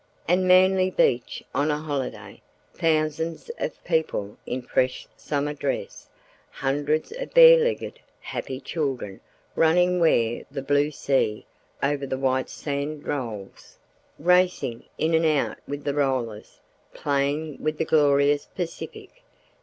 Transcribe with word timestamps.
And 0.27 0.47
Manly 0.47 0.89
Beach 0.89 1.43
on 1.53 1.69
a 1.69 1.77
holiday! 1.77 2.41
Thousands 2.73 3.51
of 3.59 3.83
people 3.83 4.35
in 4.47 4.63
fresh 4.63 5.07
summer 5.15 5.53
dress, 5.53 6.09
hundreds 6.49 7.11
of 7.11 7.35
bare 7.35 7.59
legged, 7.59 7.99
happy 8.19 8.59
children 8.59 9.21
running 9.55 9.99
where 9.99 10.43
the 10.49 10.63
"blue 10.63 10.89
sea 10.89 11.45
over 11.83 12.07
the 12.07 12.17
white 12.17 12.49
sand 12.49 13.05
rolls," 13.05 13.77
racing 14.17 14.85
in 14.97 15.13
and 15.13 15.27
out 15.27 15.59
with 15.67 15.83
the 15.83 15.93
rollers, 15.93 16.59
playing 16.95 17.61
with 17.61 17.77
the 17.77 17.85
glorious 17.85 18.45
Pacific. 18.55 19.21